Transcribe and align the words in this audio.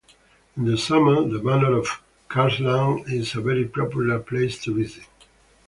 In 0.57 0.65
the 0.65 0.79
summer 0.79 1.21
the 1.21 1.43
manor 1.43 1.77
of 1.77 2.01
Karlslund 2.27 3.07
is 3.13 3.35
a 3.35 3.41
very 3.41 3.65
popular 3.67 4.17
place 4.17 4.57
to 4.63 4.73
visit. 4.73 5.05